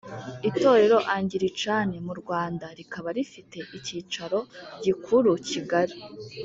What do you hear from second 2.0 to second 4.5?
mu Rwanda rikaba rifite ikicaro